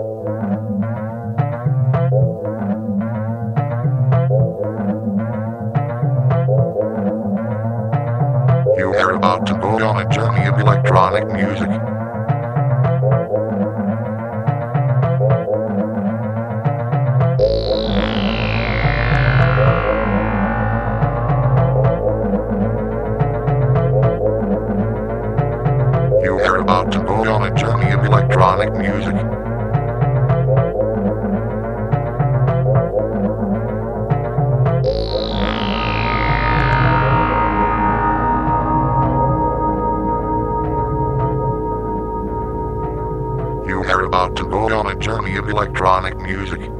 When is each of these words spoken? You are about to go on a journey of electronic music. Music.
You 0.00 0.06
are 8.96 9.10
about 9.10 9.44
to 9.48 9.54
go 9.54 9.86
on 9.86 10.06
a 10.06 10.08
journey 10.08 10.46
of 10.46 10.58
electronic 10.58 11.26
music. 11.32 11.89
Music. 46.30 46.79